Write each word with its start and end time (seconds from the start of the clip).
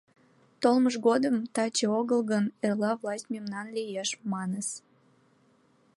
Толмыж 0.61 0.95
годым, 1.07 1.35
таче 1.55 1.85
огыл 1.99 2.21
гын, 2.31 2.45
эрла 2.65 2.91
власть 2.99 3.31
мемнан 3.33 3.67
лиеш, 3.75 4.09
маньыс. 4.31 4.69